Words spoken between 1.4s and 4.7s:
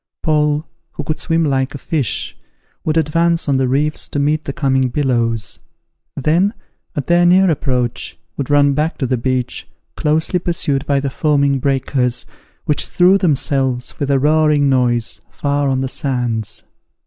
like a fish, would advance on the reefs to meet the